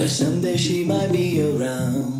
But 0.00 0.08
someday 0.08 0.56
she 0.56 0.82
might 0.82 1.12
be 1.12 1.42
around. 1.42 2.19